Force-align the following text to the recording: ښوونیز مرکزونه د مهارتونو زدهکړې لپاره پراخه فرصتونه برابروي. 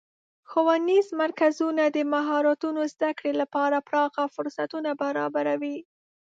ښوونیز 0.49 1.07
مرکزونه 1.21 1.83
د 1.89 1.97
مهارتونو 2.13 2.81
زدهکړې 2.93 3.33
لپاره 3.41 3.85
پراخه 3.87 4.23
فرصتونه 4.35 4.89
برابروي. 5.01 5.77